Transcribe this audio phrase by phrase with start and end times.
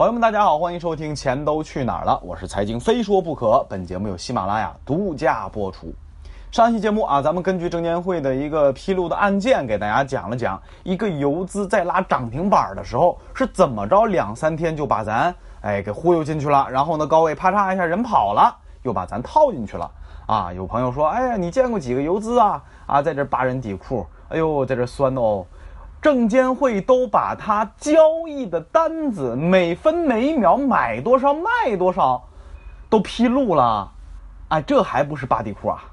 [0.00, 3.66] 朋友们，大家好，欢迎收听《钱都去哪儿了》，我是财经非说不可。
[3.68, 5.92] 本节目由喜马拉雅独家播出。
[6.52, 19.90] 上期节目啊，咱们根据证监会的一个披露的案件，给大家讲了讲一个游资在拉涨停板的时候是怎么着，两三天就把咱哎给忽悠进去了，然后呢，高位啪嚓一下人跑了，又把咱套进去了。
[20.28, 22.62] 啊，有朋友说，哎呀，你见过几个游资啊？
[22.86, 25.44] 啊，在这扒人底裤，哎呦，在这酸哦。
[26.08, 32.26] 证监会都把他交易的单子每分每秒买多少卖多少，
[32.88, 33.92] 都披露了，
[34.48, 35.84] 哎，这还不是扒底裤啊？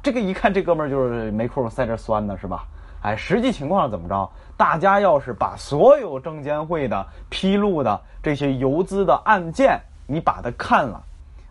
[0.00, 2.68] 这个一看这哥们儿就是没空在这酸呢，是吧？
[3.02, 4.30] 哎，实际情况怎么着？
[4.56, 11.02] 大家要是把所有证监会的披露的这些游资的案件，你把它看了，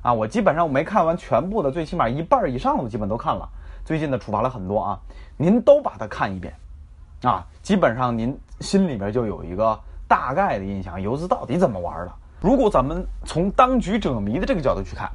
[0.01, 3.49] 啊，我基本上我没看完全部的，最起码一半以上的我基本都看了。
[3.83, 4.99] 最近的处罚了很多啊，
[5.35, 6.55] 您都把它看一遍。
[7.23, 12.11] 啊，基本上您心里边就有一个大概的印象，游资到底怎么玩的？
[12.39, 15.11] 如果咱们从当局者迷的这个角度去看，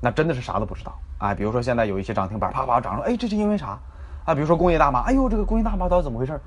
[0.00, 0.92] 那真的是啥都不知道。
[1.18, 3.78] 哎，比如说现在有一些涨停板啪啪涨了，哎，这是因为啥？
[4.24, 6.40] 啊，比如说工业大麻，哎呦，这个工业大麻到底怎么回事？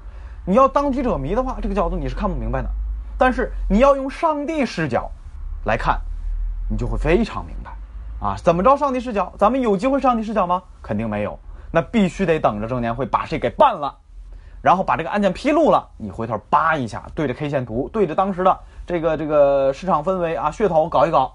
[0.45, 2.69] 你要当局者迷的话，这个角度你是看不明白的。
[3.17, 5.09] 但是你要用上帝视角
[5.63, 5.99] 来看，
[6.69, 7.71] 你就会非常明白。
[8.19, 9.31] 啊，怎么着上帝视角？
[9.37, 10.61] 咱们有机会上帝视角吗？
[10.81, 11.39] 肯定没有。
[11.71, 13.95] 那必须得等着证监会把谁给办了。
[14.61, 21.33] 然后把这个案件披露了，你回头扒一下，对着 K 线图，对着当时的这个这个市场氛围啊，噱头搞一搞，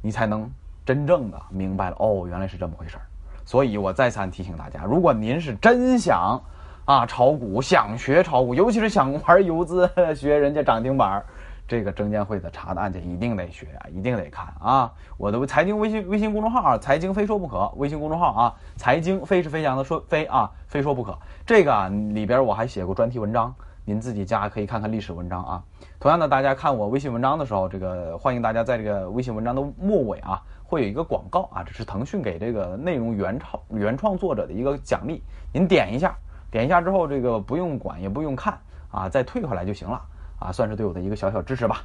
[0.00, 0.50] 你才能
[0.84, 3.02] 真正的明白了哦，原来是这么回事儿。
[3.44, 6.42] 所以我再三提醒大家，如果您是真想
[6.86, 11.26] 啊炒股，想学炒股，尤其是想玩游资， 学人家涨停板儿。
[11.66, 14.92] 这个证监会的查的案件一定得学啊，一定得看啊！
[15.16, 21.18] 我的财经微信微信公众号啊，财经非说不可，微信公众号啊，财经非是飞翔的说非啊，非说不可。
[21.46, 23.54] 这个啊里边我还写过专题文章，
[23.86, 25.62] 您自己家可以看看历史文章啊。
[25.98, 36.14] 同样的，大家看我微信文章的时候，这个欢迎大家在这个微信文章的末尾啊，会有一个广告啊，这是腾讯给这个内容原创原创作者的一个奖励，您点一下，
[36.50, 38.58] 点一下之后，这个不用管也不用看
[38.90, 39.98] 啊，再退回来就行了。
[40.38, 41.82] 啊，算是对我的一个小小支持吧。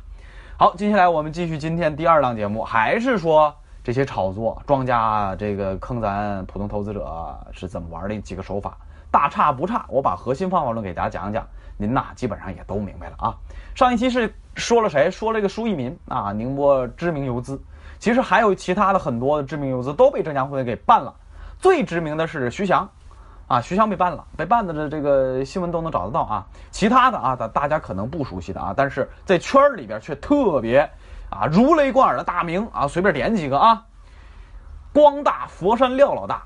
[0.58, 8.78] 好，接下来我们继续今天第二档节目，还是说这些炒作庄家这个坑咱普通投资者是怎么玩的几个手法，
[9.10, 9.86] 大差不差。
[9.88, 13.36] 我把核心方法论给大家讲讲，您呐基本上也都明白了啊。
[13.74, 15.10] 上一期是说了谁？
[15.10, 17.62] 说了一个舒一民啊，宁波知名游资。
[18.00, 21.14] 其实还有其他的很多的知名游资都被证监会给办了，
[21.60, 22.90] 最知名的是徐翔。
[23.50, 26.46] 啊，徐翔被办了，被办的这这个新闻都能找得到啊。
[26.70, 30.88] 其他的啊，大大家可能不熟悉的啊，但是在圈儿里边却特别
[31.32, 33.84] 啊如雷贯耳的大名啊，随便点几个啊。
[34.94, 36.44] 光大佛山廖老大，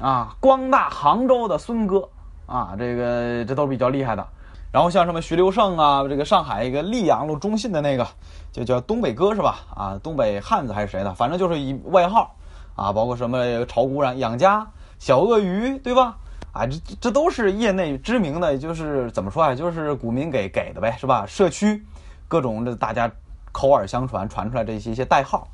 [0.00, 2.08] 啊，光大杭州的孙哥
[2.46, 4.26] 啊，这个这都是比较厉害的。
[4.72, 8.04] 然后像什么徐留胜啊，这个上海一个溧阳路中信的那个，
[8.50, 9.58] 就叫东北哥是吧？
[9.76, 11.14] 啊，东北汉子还是谁的？
[11.14, 12.34] 反正就是以外号
[12.74, 14.66] 啊，包括什么炒股染养家、
[14.98, 16.16] 小鳄鱼，对吧？
[16.52, 21.24] 啊，这这都是业内知名的，就是怎么说啊，就是股民给给的呗，是吧？
[21.26, 21.82] 社区
[22.28, 23.10] 各种的大家
[23.52, 25.48] 口耳相传传出来这些一些代号，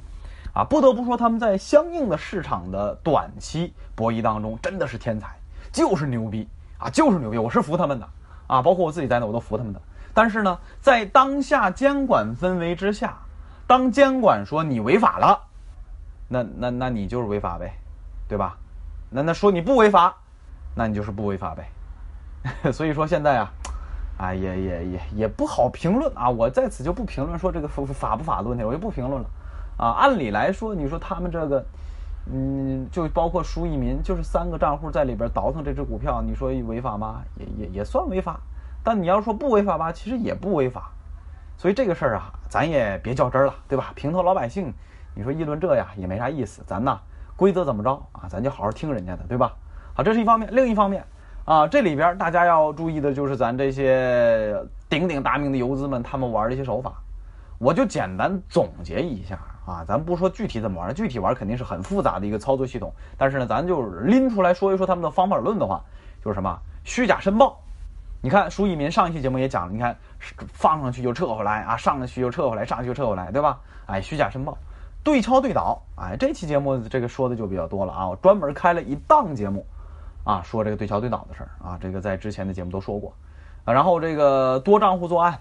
[0.53, 5.29] 啊，不得不说他们在相应的市场的短期博弈当中真的是天才，
[5.71, 6.49] 就是牛逼
[6.79, 8.09] 啊，就是牛逼，我是服他们的
[8.49, 9.81] 啊，包括我自己在内我都服他们的。
[10.13, 13.17] 但是呢，在当下监管氛围之下，
[13.69, 15.41] 当监管说你违法了，
[16.27, 17.73] 那那那你就是违法呗，
[18.29, 18.57] 对吧？
[19.11, 20.17] 那那说你不违法。
[20.75, 21.69] 那你就是不违法呗，
[22.73, 23.53] 所以说现在啊，
[24.19, 29.29] 啊也也也也不好评论啊，我在此就不评论说这个法不法的问题，我就不评论了
[29.77, 29.89] 啊。
[29.99, 31.65] 按理来说，你说他们这个，
[32.33, 37.23] 嗯，就包括舒一民，就是三个账户在里边倒腾这只股票，你说违法吗？
[37.37, 38.41] 也也也算违法。
[38.85, 40.91] 但你要说不违法吧，其实也不违法。
[41.57, 43.93] 所以这个事儿啊，咱也别较真了，对吧？
[43.97, 44.73] 平头老百姓，
[45.15, 46.63] 你说议论这呀也没啥意思。
[46.65, 47.01] 咱呐，
[47.37, 49.53] 规则怎么着啊，咱就好好听人家的，对吧？
[49.99, 51.05] 啊，这是一方面，另一方面，
[51.45, 54.55] 啊，这里边大家要注意的就是咱这些
[54.89, 56.93] 鼎鼎大名的游资们，他们玩的一些手法，
[57.59, 59.37] 我就简单总结一下
[59.67, 65.83] 啊，咱不说具体怎么玩，具体玩肯定是很复杂的一个操作系统，但是呢，咱就拎出来说一说他们的方法论的话，
[66.25, 67.59] 就是什么虚假申报。
[68.23, 73.59] 你看舒一民上一期节目也讲了，你看放上去就撤回来啊，上去就撤回来，上去就撤回来，对吧？
[73.87, 74.57] 哎，虚假申报，
[75.03, 79.67] 对敲对倒，哎，这期节目这个说的就比较多了啊，我专门开了一档节目。
[80.29, 83.15] 啊，说这个对桥对脑的事儿啊，这个在之前的节目都说过，
[83.65, 85.33] 啊，然后这个多账户作案，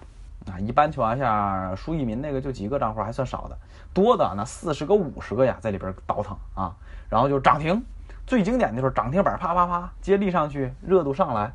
[0.50, 3.58] 啊，一般情况下，舒一民那个就几个账户还算少的，
[3.92, 6.74] 多的那四十个五十个呀，在里边倒腾啊，
[7.10, 7.84] 然后就涨停，
[8.26, 11.52] 最经典的就是涨停板啪啪啪接力上去，热度上来，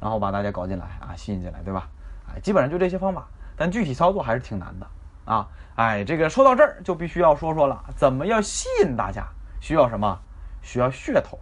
[0.00, 1.88] 然后把大家搞进来啊，吸引进来，对吧？
[2.34, 4.86] 哎，基本上就这些方法，但具体操作还是挺难的
[5.24, 5.48] 啊。
[5.76, 9.24] 哎，这个说到这儿就必须要说说了，怎么要吸引大家？
[9.60, 10.18] 需要什么？
[10.62, 11.38] 需要噱头。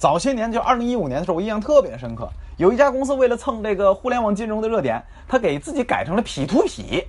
[0.00, 2.26] 早些年就二零一五年的时候，我印象特别深刻。
[2.56, 7.06] 有一家公司为了蹭这个互联网金融的热点，他给自己改成了 P to P。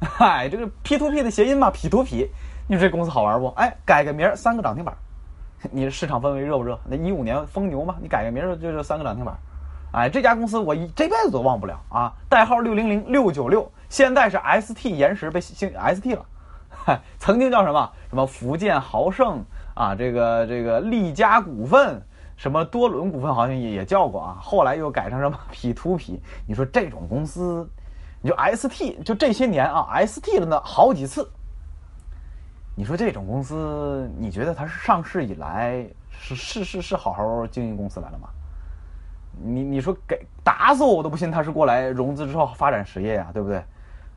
[0.00, 2.30] 嗨， 这个 P to P 的谐音嘛，P to P。
[2.68, 3.48] 你说这公司好玩不？
[3.56, 4.94] 哎，改个名儿，三个涨停板。
[5.72, 6.78] 你市场氛围热不热？
[6.88, 9.36] 那一五年疯牛嘛，你改个名儿就就三个涨停板。
[9.90, 16.24] 哎，这家公司我一这辈子都忘不了啊，代号六零零六九六，现在是 ST 延时被姓 ST 了。
[16.68, 19.44] 嗨， 曾经叫什么什么福建豪盛
[19.74, 22.00] 啊，这个这个利嘉股份。
[22.40, 26.18] 什么多伦股份好像也也叫过啊，后来又改成什么 P to P。
[26.46, 27.68] 你说这种公司，
[28.22, 31.30] 你就 ST 就这些年啊，ST 了呢好几次。
[32.74, 38.30] 你说这种公司，你觉得它是上市以来是是是是好好经营公司来了吗？
[39.44, 43.62] 你你说给打死我我都不信他是过来融资之后发展实业呀，对不对？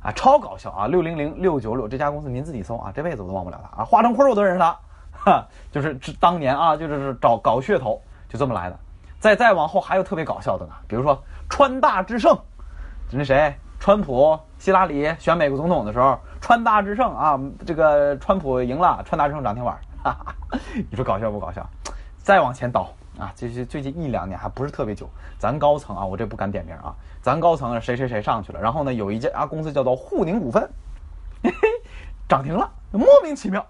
[0.01, 0.87] 啊，超搞笑啊！
[0.87, 3.83] 六零零六九六这家公司您自己搜啊，这辈子我都忘不了他啊。
[3.83, 4.79] 华成坤我都认识他，
[5.11, 8.01] 哈，就是当年啊，就是是找搞噱头。
[8.33, 8.79] 就这么来的，
[9.19, 12.35] 再再往后还有特别搞笑的呢，比如说川大智胜，
[13.11, 20.35] 那谁，川普、希拉里选美国总统的时候，川大智胜啊，这个川普赢了，川大智胜涨停板，哈哈，
[20.89, 21.63] 你说搞笑不搞笑？
[22.17, 25.07] 再往前倒啊，这是最近一两年还不是特别久，
[25.37, 30.67] 咱高层啊，我这不敢点名啊，咱高层谁谁谁上去了，然后呢，有一家公司叫做沪宁股份，
[31.43, 31.67] 嘿嘿，
[32.27, 33.63] 涨停了，莫名其妙。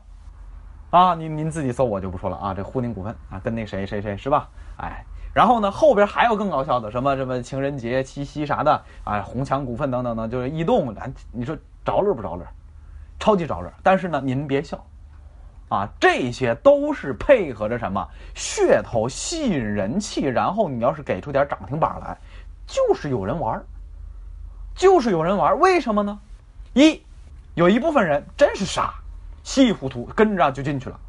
[0.93, 4.47] 啊，您您自己搜我就不说了啊，这沪宁股份啊，跟那谁谁谁是吧？
[4.77, 5.03] 哎，
[5.33, 12.45] 然后呢，后边还有更搞笑的，什么什么情人节、七夕啥的，哎，红墙股份等等等，就是异动，咱你说着乐不着乐？
[13.19, 13.73] 超级着乐。
[13.81, 14.85] 但是呢，您别笑，
[15.67, 22.15] 啊，这些都是配合着什么噱头吸引人气，然后你要是给出点涨停板来，
[22.67, 23.59] 就是有人玩，
[24.75, 25.59] 就是有人玩。
[25.59, 26.19] 为什么呢？
[26.73, 27.01] 一，
[27.55, 28.93] 有一部分人真是傻。
[29.43, 30.99] 稀里糊涂跟着就进去了，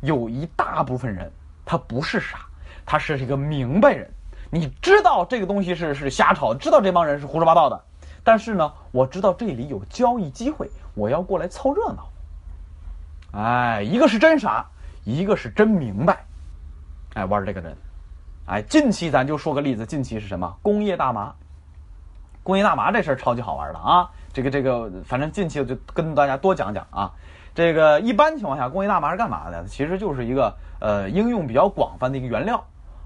[0.00, 1.30] 有一大部分人
[1.64, 2.40] 他不是傻，
[2.84, 4.10] 他是一个明白人。
[4.50, 7.80] 你知道这个东西是是瞎炒，知道这帮人是胡说八道的，
[8.24, 12.08] 但是呢，我知道这里有交易机会，我要过来凑热闹。
[13.32, 14.66] 哎，一个是真傻，
[15.04, 16.24] 一个是真明白。
[17.14, 17.76] 哎，玩这个人，
[18.46, 20.56] 哎，近期咱就说个例子，近期是什么？
[20.62, 21.32] 工业大麻。
[22.42, 24.10] 工业大麻这事儿超级好玩的啊！
[24.32, 27.12] 这个这个，反正近期我就跟大家多讲讲啊。
[27.54, 29.64] 这个一般情况下，工业大麻是干嘛的？
[29.66, 32.64] 其实就是一个呃应用比较广泛的一个原料，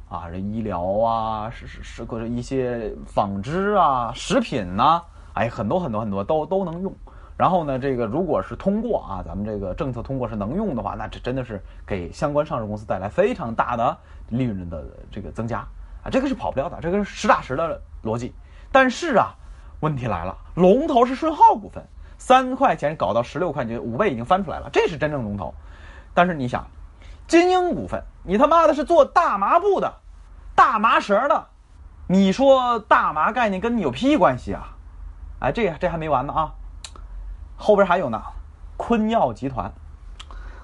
[0.08, 5.02] 啊，这医疗啊，是是是，或者一些纺织啊、食品呐，
[5.32, 6.94] 哎，很多很多很多都都能用。
[7.37, 13.96] 然后呢，这个如果是通过啊，咱们这个政策通过是能用的话，那这真的是给相关上市公司带来非常大的
[14.29, 15.58] 利润的这个增加
[16.05, 18.32] 啊，这个是跑不掉的，这个是实打实的逻辑。
[18.70, 19.35] 但是啊，
[19.81, 21.82] 问题来了，龙头是顺浩股份。
[22.19, 25.55] 三块钱搞到十六块钱，五倍已经翻出来了，这是真正龙头。
[26.15, 26.67] 但是你想，
[27.27, 29.95] 金鹰股份，你他妈的是做大麻布的，
[30.55, 31.47] 大麻绳的，
[32.07, 34.77] 你说大麻概念跟你有屁关系啊？
[35.41, 36.53] 哎，这这还没完呢啊，
[37.57, 38.23] 后边还有呢。
[38.77, 39.73] 坤药集团，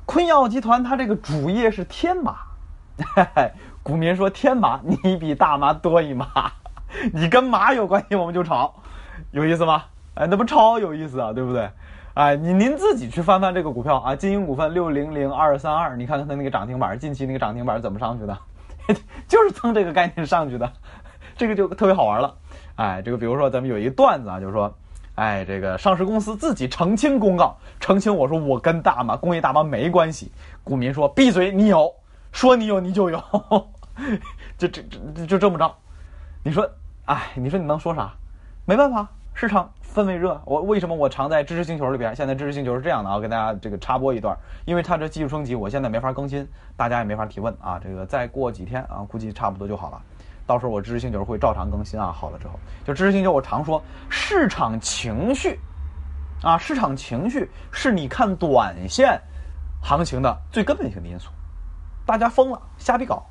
[0.05, 2.39] 坤药集团它这个主业是天麻，
[3.85, 6.27] 股民说天麻你比大麻多一麻，
[7.13, 8.75] 你跟麻有关系我们就炒，
[9.31, 9.85] 有意思吗？
[10.21, 11.67] 哎，那不超有意思啊，对不对？
[12.13, 18.39] 哎，你您自己去翻翻这个股票啊，金鹰股份六零零二三二，你看看它那个涨停板，近期那个涨停板怎么上去的？
[19.27, 20.71] 就是蹭这个概念上去的，
[21.39, 22.37] 这个就特别好玩了。
[22.77, 24.71] 哎，这个比如说咱们有一个段子啊，就是说，
[25.15, 30.31] 哎，这个上市公司自己澄清公告，澄清我说我跟大麻工业大麻没关系，
[30.63, 31.91] 股民说闭嘴，你有，
[32.31, 33.19] 说你有你就有，
[34.59, 34.83] 就这
[35.15, 35.75] 这就这么着。
[36.43, 36.69] 你说，
[37.07, 38.13] 哎，你说你能说啥？
[38.67, 39.71] 没办法，市场。
[39.93, 42.15] 氛围热，我为什么我常在知识星球里边？
[42.15, 46.47] 现在知识星球是这样的啊，跟大家这个插播一段，因为它这技术升级，我现在没法更新，
[46.77, 47.77] 大家也没法提问啊。
[47.83, 50.01] 这个再过几天啊，估计差不多就好了。
[50.47, 52.13] 到时候我知识星球会照常更新啊。
[52.13, 52.53] 好了之后，
[52.85, 55.59] 就知识星球我常说，市场情绪
[56.41, 59.21] 啊，市场情绪是你看短线
[59.83, 61.33] 行情的最根本性的因素。
[62.07, 63.27] 大家疯了，瞎逼搞，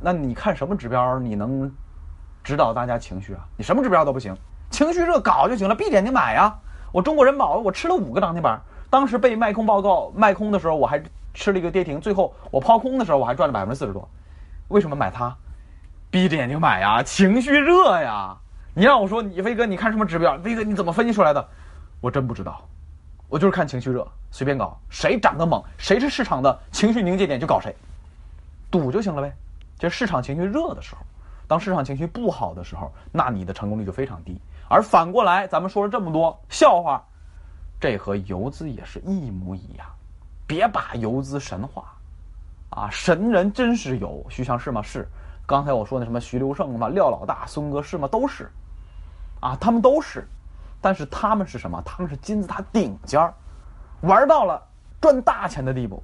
[0.00, 1.72] 那你看什么指标你能
[2.42, 3.46] 指导大家情绪啊？
[3.56, 4.36] 你什么指标都不行。
[4.74, 6.52] 情绪热搞就行了，闭着眼睛买呀！
[6.90, 8.60] 我中国人保，我吃了五个涨停板。
[8.90, 11.00] 当时被卖空报告卖空的时候，我还
[11.32, 12.00] 吃了一个跌停。
[12.00, 14.08] 最后我抛空的时候，我还赚了百分之四十多。
[14.66, 15.32] 为什么买它？
[16.10, 18.36] 闭着眼睛买呀，情绪热呀！
[18.74, 20.36] 你让我说，你飞哥，你看什么指标？
[20.38, 21.48] 飞哥你怎么分析出来的？
[22.00, 22.60] 我真不知道，
[23.28, 27.72] 我就是看情绪热，随便搞，谁涨得猛，谁是市场的情绪凝结点就搞谁，
[28.72, 29.32] 赌就行了呗。
[29.78, 31.02] 就市场情绪热的时候，
[31.46, 34.36] 当市场情绪不好的时候，那你的成功率就非常低。
[34.74, 37.00] 而反过来，咱们说了这么多笑话，
[37.78, 39.86] 这和游资也是一模一样。
[40.48, 41.94] 别把游资神话，
[42.70, 44.82] 啊，神人真是有，徐祥是吗？
[44.82, 45.06] 是。
[45.46, 48.08] 刚才我说的什么徐留胜嘛，廖老大、孙哥是吗？
[48.08, 48.50] 都是，
[49.38, 50.26] 啊，他们都是。
[50.80, 51.80] 但是他们是什么？
[51.86, 53.32] 他们是金字塔顶尖儿，
[54.00, 54.60] 玩到了
[55.00, 56.02] 赚大钱的地步，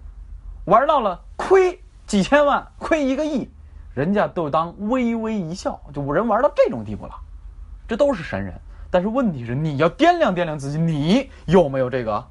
[0.67, 3.51] 玩到了亏几千万、亏一个亿，
[3.95, 7.17] 人家都当微微一笑，就人玩到这种地步了，
[7.91, 8.55] 这都是神人。
[8.89, 12.25] 但是问题是，你要掂量掂量自己，你有没有这个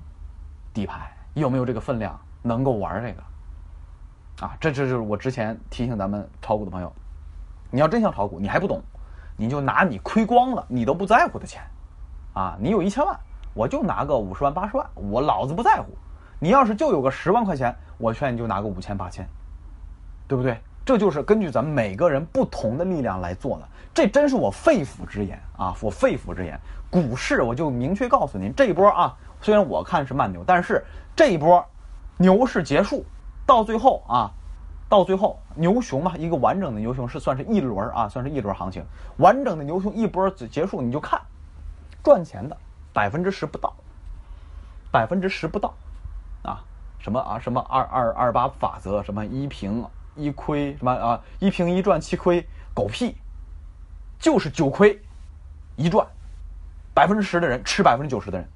[0.73, 4.45] 底牌，有没有这个分量，能够玩这个？
[4.45, 6.89] 啊，这这就是我之前提醒咱们炒股的朋友，
[7.71, 8.81] 你要真想炒股，你还不懂，
[9.35, 11.61] 你就拿你亏光了，你都不在乎的钱。
[12.33, 13.19] 啊，你有一千万，
[13.53, 15.87] 我就拿个五十万八十万，我老子不在乎。
[16.39, 19.27] 你要是就有个十万块钱，我劝你就拿个五千八千，
[20.25, 20.57] 对不对？
[20.85, 23.67] 这就是根据咱们每个人不同的力量来做的。
[23.99, 26.57] 这真是我肺腑之言啊，我肺腑之言。
[26.89, 30.85] 股市我就明确告诉您，这一波啊，虽然我看是慢牛，但是
[31.17, 31.61] 这一波
[32.15, 33.03] 牛市结束，
[33.45, 34.31] 到最后啊，
[34.87, 38.85] 到最后牛熊嘛，一个完整的牛熊是算是一轮啊，算是一轮行情，
[39.17, 41.19] 完整的牛熊一波结束，你就看。
[42.01, 42.55] 赚钱的
[42.93, 43.73] 百分之十不到，
[44.93, 45.73] 百分之十不到，
[46.43, 46.63] 啊，
[46.99, 53.17] 什么啊，什么二二二八法则，什么一平一亏，什么啊，一平一赚七亏，狗屁，
[54.19, 54.99] 就是九亏
[55.77, 56.05] 一赚，
[56.93, 58.47] 百分之十的人吃百分之九十的人，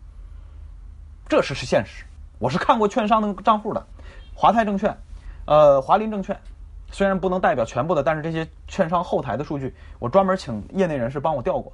[1.27, 2.03] 这是是现实。
[2.37, 3.83] 我是看过券商的账户的，
[4.35, 4.95] 华泰证券，
[5.45, 6.37] 呃，华林证券，
[6.91, 11.71] 虽然不能代表全部的，但是这些券商后台的数据，我专门请业内人士帮我调过。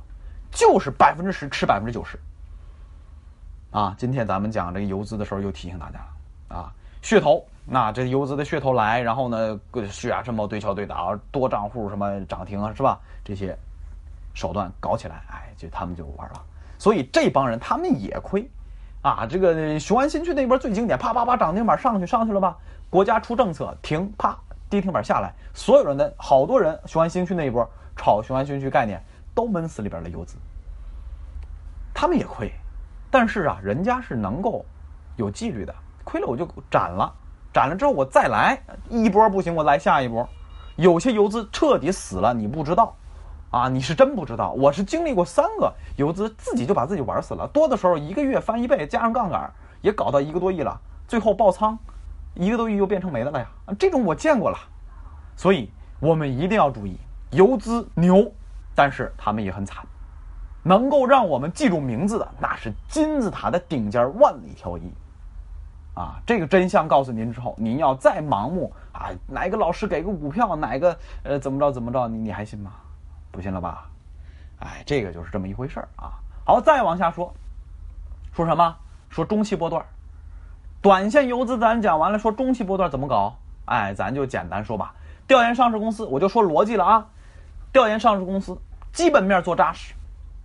[0.51, 2.19] 就是百分之十吃百分之九十，
[3.69, 3.93] 啊！
[4.00, 9.60] 今天咱们讲这个游资的时候，又提醒大家了啊，噱头，那这游资的噱头来，然后呢，
[9.91, 13.00] 血啊，什么对敲对打，多账户什么涨停啊，是吧？
[13.24, 13.55] 这些
[14.39, 16.41] 手段搞起来，哎，就他们就玩了。
[16.77, 18.50] 所以这帮人他们也亏，
[19.01, 22.58] 啊，这个雄安新区那边最经典，啪啪啪涨停板上去上去了吧？
[22.89, 24.38] 国家出政策停，啪
[24.69, 29.03] 跌停板下来，所有人的好多人雄安新区那一波炒雄安新区概念。
[29.36, 30.36] 都闷死里边的游资，
[31.93, 32.51] 他们也亏，
[33.10, 34.65] 但是啊，人家是能够
[35.15, 37.13] 有纪律的，亏了我就斩了，
[37.53, 40.27] 斩了之后我再来一波不行，我来下一波。
[40.75, 42.93] 有些游资彻底死了，你不知道，
[43.51, 44.51] 啊，你是真不知道。
[44.51, 49.51] 我是经历过三个游资自己就把自己玩死了，多的时候一个月翻一倍，加上杠杆
[49.82, 51.77] 也搞到一个多亿了，最后爆仓，
[52.36, 53.48] 一个多亿又变成没的了呀。
[53.77, 54.58] 这种我见过了，
[55.36, 56.98] 所以我们一定要注意
[57.32, 58.32] 游资牛。
[58.75, 59.84] 但是他们也很惨，
[60.63, 64.94] 能够让我们记住名字的，那是金字塔的顶尖，万里挑一。
[65.96, 72.72] 啊，这个真相告诉您之后，您要再盲目啊，哪个老师给个股票，哪个呃怎么着怎么着，你你还信吗？
[73.31, 73.89] 不信了吧？
[74.59, 76.13] 哎，这个就是这么一回事儿啊。
[76.45, 77.33] 好，再往下说，
[78.33, 78.75] 说什么？
[79.09, 79.83] 说中期波段，
[80.81, 83.36] 短线游资咱讲完了，说中期波段怎么搞？
[83.65, 84.93] 哎，咱就简单说吧，
[85.27, 87.05] 调研上市公司，我就说逻辑了啊，
[87.71, 88.57] 调研上市公司。
[88.91, 89.93] 基本面做扎实，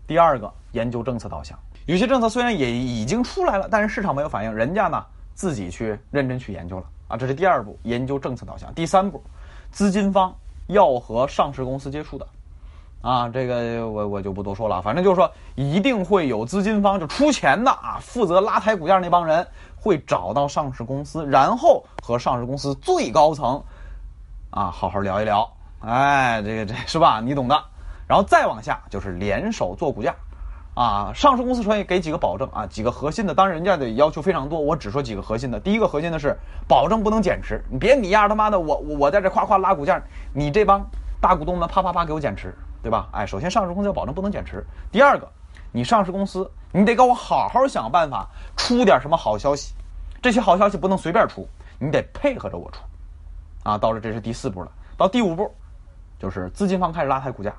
[0.06, 5.02] 第二个研究政策导向，有些政策虽然也已经出来了，但是市场没有反应，人家呢
[5.34, 8.72] 自己去认真去研究了啊，这是第二步，研究政策导向。
[8.74, 9.22] 第三步，
[9.70, 10.34] 资金方
[10.66, 12.26] 要和上市公司接触的，
[13.04, 19.46] 啊，这个我我就不多说了，反正就是说一定会有资金方就出钱的啊，负责拉抬股价那帮人
[19.76, 23.62] 会找到上市公司，然后和上市公司最高层
[24.48, 27.20] 啊好好聊一聊，哎，这个这是吧？
[27.20, 27.62] 你懂的。
[28.06, 30.14] 然后再往下就是联手做股价，
[30.74, 35.60] 啊，上市公司可以给几个保证啊，几个核心的，当然人家的要求非常多，我只说几个核心的。
[35.60, 36.34] 第一个核心的是
[36.66, 40.86] 保证不能减持，你别你丫他妈的我我我在这夸夸拉股价，你这帮
[41.20, 43.08] 大股东们啪啪啪给我减持，对吧？
[43.12, 44.62] 哎，首先上市公司要保证不能减持。
[44.92, 45.26] 第二个，
[45.72, 49.72] 你上市公司你得给我好好想办法出点什么好消息，
[50.20, 51.48] 这些好消息不能随便出，
[51.78, 52.82] 你得配合着我出，
[53.62, 55.50] 啊，到了这是第四步了，到第五步
[56.18, 57.54] 就是资金方开始拉抬股价。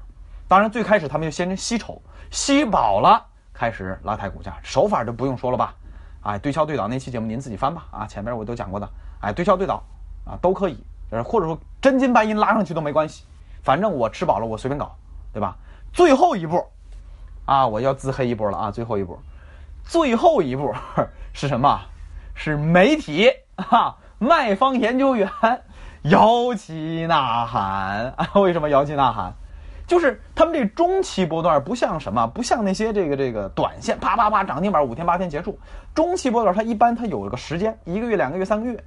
[0.47, 5.73] 当然，最开始他们就先吸筹，吸饱了开始拉抬股价，手法就不用说了吧？
[6.21, 8.87] 哎，对敲对倒那期节目您自己翻吧，啊，前面我都讲过的，
[9.21, 9.81] 哎，对敲对倒
[10.23, 10.77] 啊都可以，
[11.23, 13.23] 或者说真金白银拉上去都没关系，
[13.63, 14.95] 反正我吃饱了我随便搞，
[15.35, 15.57] 对吧？
[15.91, 16.65] 最后一步，
[17.43, 18.71] 啊，我要自黑一波了啊！
[18.71, 19.19] 最后一步，
[19.83, 20.73] 最后一步
[21.33, 21.81] 是什么？
[22.33, 25.29] 是媒体哈，卖方研究员
[26.03, 28.29] 摇旗呐喊啊！
[28.39, 29.33] 为什么摇旗呐喊？
[29.87, 35.59] 就是他们这中期波段不像什么，不像那些这个这个短线啪啪啪涨停板五天八天结束。
[35.93, 38.81] 中期波段它一般它有一个时间，一个月、两个月、三个月，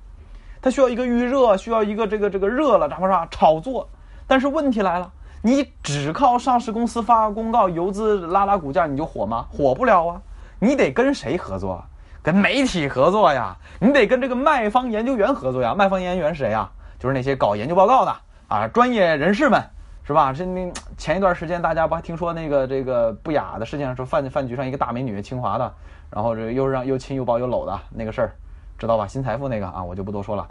[0.62, 3.90] 它需要一个预热，需要一个这个这个热了，咋不啥炒作。
[4.26, 9.46] 但是问题来了，你只靠上市公司发个公告、游资拉拉股价你就火吗？
[9.50, 10.20] 火不了啊！
[10.58, 11.84] 你得跟谁合作？
[12.20, 15.74] 跟媒体合作呀，你得跟这个卖方研究员合作呀。
[15.74, 16.68] 卖方研究员是谁呀？
[16.98, 18.14] 就是那些搞研究报告的
[18.48, 19.62] 啊，专业人士们，
[20.04, 20.32] 是吧？
[20.32, 25.72] 这那前一段时间大家不还听说那个这个不雅的事情，说饭饭局上一个大美女，清华的，
[26.10, 28.32] 然后这又让又亲又抱又搂的那个事儿，
[28.76, 29.06] 知道吧？
[29.06, 30.46] 新财富那个啊，我就不多说了。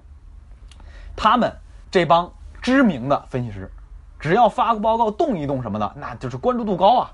[1.15, 1.51] 他们
[1.91, 3.70] 这帮知名的分析师，
[4.27, 7.12] 只要发个报告动一动什么的，那就是关注度高啊。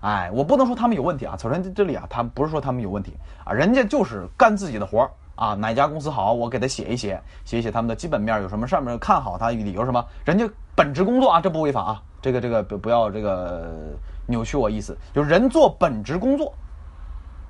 [0.00, 1.36] 哎，我不能说他们有问题啊。
[1.36, 5.10] 首先这里啊，他不是说他们有问题啊，人家就是干自己的活儿。
[5.36, 16.54] 啊，哪家公司好，我给他写一写，写一写他们的基本面有什么，上面看好他理由什么，人家本职工作啊，这不违法啊，这个这个不不要这个扭曲我意思，就是人做本职工作，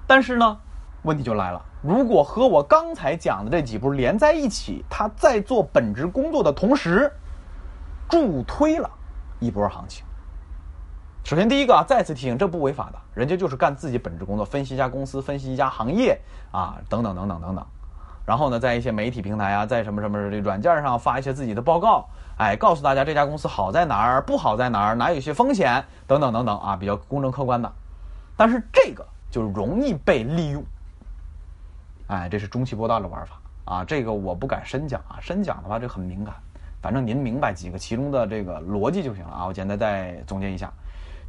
[0.06, 0.56] 但是呢，
[1.02, 7.12] 问题就来了，如果和我刚才讲的这几步连在一起，他在做本职工作的同时，
[8.08, 8.90] 助推了
[9.40, 10.04] 一波行情。
[11.24, 16.20] 首先，第一个啊，再次提醒，这不违法的，人家就是干自己本职工作，分析一家公司，分析一家行业
[16.52, 17.66] 啊，等等等等等等。
[18.26, 22.06] 然后呢，在一些媒体平台啊，在什么什么这软件上发一些自己的报告，
[22.36, 27.72] 哎，告诉大家这家公司好在哪儿，不好在哪儿，哪有些风险，等等等等啊，比较公正客观的。
[28.36, 30.62] 但是这个就容易被利用，
[32.08, 36.34] 哎，这是中期波段的玩法啊，这个我不敢深讲啊，深讲的话这很敏感。
[36.84, 40.70] 反正您明白几个其中的这个逻辑就行了啊，我简单再总结一下。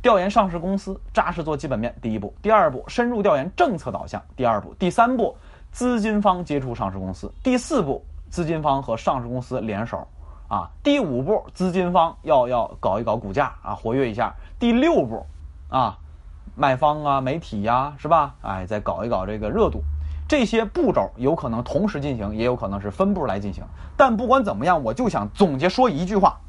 [0.01, 1.95] 调研上市公司，扎实做基本面。
[2.01, 4.21] 第一步，第二步，深入调研政策导向。
[4.35, 5.33] 第二步，第三步，
[5.71, 7.31] 资金方接触上市公司。
[7.41, 10.05] 第四步，资金方和上市公司联手。
[10.49, 14.35] 啊，第五步，资金方要要搞一搞股价啊，活跃一下。
[14.59, 15.25] 第六步，
[15.69, 15.97] 啊，
[16.53, 18.35] 卖方啊，媒体呀，是吧？
[18.41, 19.81] 哎，再搞一搞这个热度。
[20.27, 23.63] 这些步骤有可能同时进行，也有可能是分步来进行。
[23.95, 26.39] 但不管怎么样，我就想总结说一句话：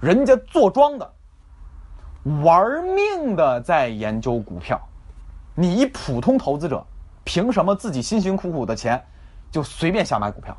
[0.00, 1.12] 人家做庄的。
[2.42, 4.80] 玩命的在研究股票，
[5.54, 6.84] 你一普通投资者，
[7.22, 9.00] 凭什么自己辛辛苦苦的钱
[9.50, 10.56] 就随便瞎买股票？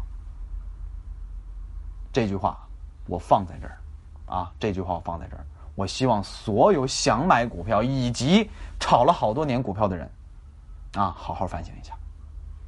[2.14, 2.58] 这句话
[3.06, 3.78] 我放在这儿，
[4.28, 5.46] 啊，这句话我放在这儿。
[5.76, 10.10] 我希望所有想买股票以及炒了好多年股票的人，
[10.96, 11.94] 啊，好好反省一下。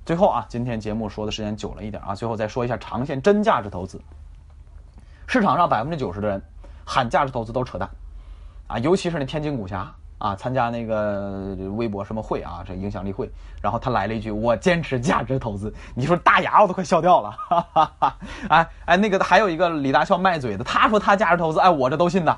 [0.09, 4.01] 最后啊，今天节目说的时间久了一点啊，最后再说一下长线真价值投资。
[5.27, 6.41] 市场上百分之九十的人
[6.83, 7.87] 喊价值投资都扯淡。
[8.65, 13.29] 啊，尤其是那天津股侠啊，参加那个微博什么会啊，这影响力会，
[13.61, 17.29] 然后他来了一句：“我坚持价值投资。”你说大牙我都快笑掉了。
[17.29, 18.17] 哈哈哈
[18.49, 22.35] 哎哎，那个还有一个李大霄卖嘴的，他说他价值投资，哎，我这都信的。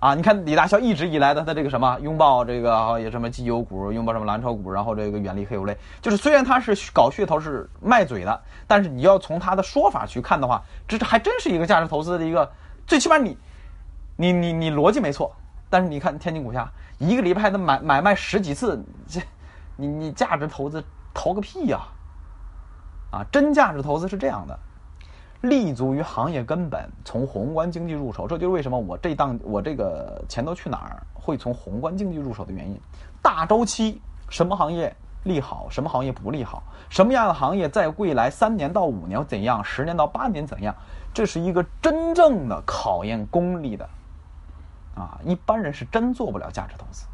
[0.00, 12.50] 啊，你看李大霄一直以来的他这个什么拥抱这个也什么绩优股，拥抱什么蓝筹股，然后这个远离黑油类，就是虽然他是搞噱头是卖嘴的，但是你要从他的说法去看的话，这还真是一个价值投资的一个，
[12.86, 13.36] 最起码你
[14.16, 15.30] 你你你逻辑没错。
[15.68, 19.20] 但是你看天津股价，一个礼拜的买买卖十几次，这，
[19.76, 20.82] 你你价值投资
[21.12, 21.78] 投个屁呀！
[23.12, 24.58] 啊，真价值投资是这样的，
[25.42, 32.78] 立足于行业根本，从宏观经济入手，这就是为什么我这档我这个钱都去哪儿会从宏观经济入手的原因。
[33.22, 40.74] 大周期，什么行业利好，什么行业不利好，什么样的行业在未来三年到五年怎样，十年到八年怎样，
[41.14, 43.88] 这是一个真正的考验功力的。
[44.94, 47.06] 啊，一般人是真做不了价值投资。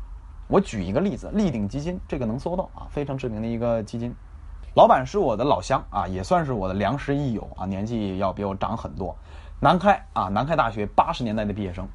[0.48, 4.12] 我举一个例子，立鼎基金，这个能搜到啊，非常知名的一个基金。
[4.76, 9.16] 老板是我的老乡啊，也算是我的良师益友啊，年纪要比我长很多。
[9.58, 11.88] 南开啊，南开大学八十年代的毕业生，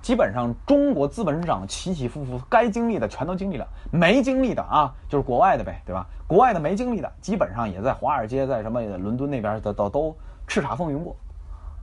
[0.00, 6.06] 基本上中国资本市场起起伏伏，该经历的全都经历了，没经历的啊，就是国外的呗，对吧？
[6.28, 11.16] 国外的没经历的，基本上也在华尔街，在什么伦敦那边的都都叱咤风云过。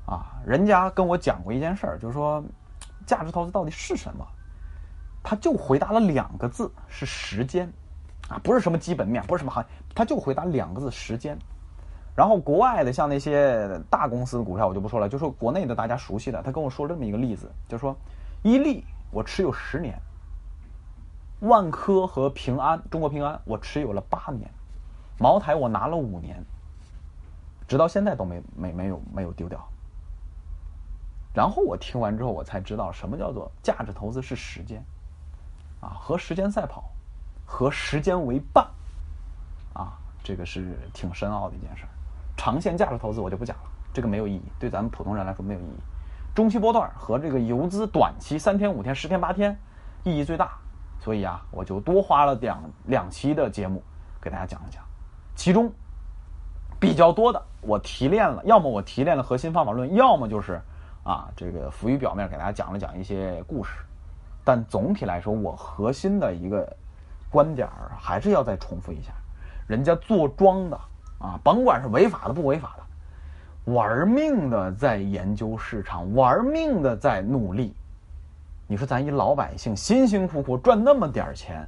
[0.05, 2.41] 啊，人家跟我讲过一件事儿，就是说。
[3.05, 4.25] 价值投资到底是什么？
[5.21, 7.71] 他就回答了两个字：是时间，
[8.29, 11.37] 啊，不是什么基本面，不是什么行业，他就回答两个字：时间。
[12.15, 17.95] 然后国外的像那些大公司的股票，我就不说了，就说国内的大家熟悉的，他跟我说这么一个例子，就说
[18.41, 19.99] 伊利我持有十年，
[21.41, 24.49] 万科和平安，中国平安我持有了八年，
[25.19, 26.41] 茅台我拿了五年，
[27.67, 29.59] 直到现在都没没没有没有丢掉。
[31.33, 34.81] 然后我听完之后，我才知道什么叫做价值投资是时间，
[35.81, 36.85] 啊，和时间赛跑，
[37.45, 38.65] 和时间为伴，
[39.73, 41.89] 啊，这个是挺深奥的一件事儿。
[42.35, 45.79] 长线价值投资我就不讲了，这个没有意义，对咱们普通人来说没有意义。
[46.33, 49.57] 中期波段和这个游资短期三天五天十天八天
[50.03, 50.51] 意义最大，
[50.99, 53.81] 所以啊，我就多花了两两期的节目
[54.19, 54.83] 给大家讲一讲，
[55.35, 55.71] 其中
[56.79, 60.61] 比较多的我提炼了，要么我提炼了核心方法论，要么就是。
[61.05, 63.85] 啊，这个浮于表面，给大家讲了讲一些故事，
[64.43, 66.75] 但总体来说，我核心的一个
[67.35, 69.11] 观点儿还是要再重复一下：
[69.67, 70.79] 人家做庄的
[71.19, 77.75] 啊，甭管是违法的不违法的，玩命的在研究市场，玩命的在努力。
[78.67, 81.67] 你说咱一老百姓辛辛苦苦赚那么点钱，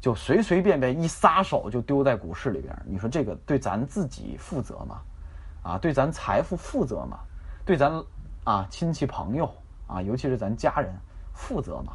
[0.00, 5.00] 就随随便便一撒手就丢在股市里边，你说这个对咱自己负责吗？
[5.64, 7.18] 啊，对咱财富负责吗？
[7.64, 8.00] 对咱
[8.44, 9.52] 啊亲戚朋友
[9.88, 10.94] 啊，尤其是咱家人
[11.34, 11.94] 负责吗？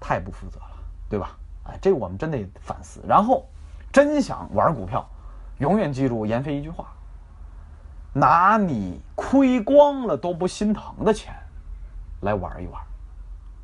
[0.00, 0.76] 太不负责了，
[1.08, 1.30] 对吧？
[1.68, 3.00] 哎，这我们真得反思。
[3.06, 3.46] 然后，
[3.92, 5.08] 真想玩股票，
[5.58, 6.86] 永远记住严飞一句话：
[8.12, 11.34] 拿你亏光了都不心疼的钱
[12.22, 12.82] 来玩一玩。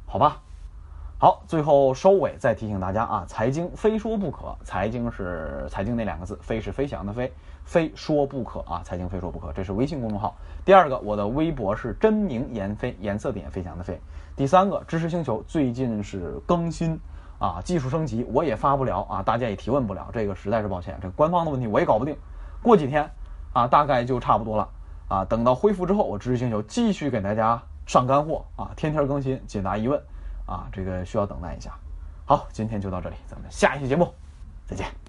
[0.06, 0.40] 好吧，
[1.18, 7.32] 好，最后收尾再提醒大家啊，财经非说不可，财经是财经那两个字，飞是飞翔的飞，
[7.64, 10.36] 非说不可啊，财经非说不可，这是微信公众号。
[10.64, 14.00] 第二个，我的微博是真名颜飞，颜色点飞翔的飞。
[14.36, 16.96] 第三个，知识星球最近是更新
[17.38, 22.16] 啊，技术升级，我也发不了啊，大家也提问不了，这个实在是抱歉，这官方的问题我也搞不定，
[22.62, 23.10] 过几天
[23.52, 24.68] 啊，大概就差不多了
[25.08, 27.60] 啊，等到恢复之后，我知识星球继续给大家。
[27.86, 30.02] 上干货啊，天天更新，解答疑问，
[30.46, 31.70] 啊，这个需要等待一下。
[32.24, 34.10] 好，今天就到这里，咱们下一期节目
[34.64, 35.03] 再见。